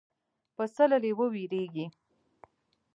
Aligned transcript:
پسه 0.55 0.83
له 0.91 0.97
لېوه 1.03 1.27
وېرېږي. 1.33 1.85